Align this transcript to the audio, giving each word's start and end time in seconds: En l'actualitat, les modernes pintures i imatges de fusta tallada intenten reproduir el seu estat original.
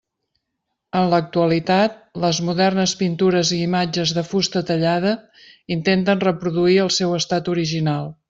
En 0.99 1.03
l'actualitat, 1.09 1.99
les 2.23 2.39
modernes 2.47 2.95
pintures 3.01 3.51
i 3.57 3.61
imatges 3.67 4.13
de 4.19 4.23
fusta 4.31 4.63
tallada 4.71 5.13
intenten 5.77 6.25
reproduir 6.27 6.79
el 6.87 6.93
seu 6.99 7.15
estat 7.21 7.53
original. 7.57 8.11